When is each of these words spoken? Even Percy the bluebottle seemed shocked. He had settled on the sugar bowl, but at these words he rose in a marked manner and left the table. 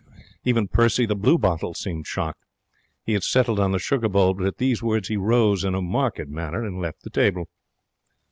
Even 0.43 0.67
Percy 0.67 1.05
the 1.05 1.13
bluebottle 1.15 1.75
seemed 1.75 2.07
shocked. 2.07 2.41
He 3.03 3.13
had 3.13 3.21
settled 3.21 3.59
on 3.59 3.71
the 3.71 3.77
sugar 3.77 4.09
bowl, 4.09 4.33
but 4.33 4.47
at 4.47 4.57
these 4.57 4.81
words 4.81 5.09
he 5.09 5.15
rose 5.15 5.63
in 5.63 5.75
a 5.75 5.79
marked 5.83 6.27
manner 6.27 6.65
and 6.65 6.81
left 6.81 7.03
the 7.03 7.11
table. 7.11 7.49